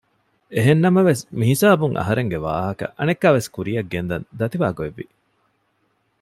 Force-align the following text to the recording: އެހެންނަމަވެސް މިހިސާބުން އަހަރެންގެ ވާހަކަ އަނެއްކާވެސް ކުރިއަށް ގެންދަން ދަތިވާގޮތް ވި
އެހެންނަމަވެސް 0.53 1.23
މިހިސާބުން 1.39 1.95
އަހަރެންގެ 1.99 2.37
ވާހަކަ 2.47 2.85
އަނެއްކާވެސް 2.97 3.51
ކުރިއަށް 3.55 3.89
ގެންދަން 3.93 4.25
ދަތިވާގޮތް 4.39 4.95
ވި 4.97 5.05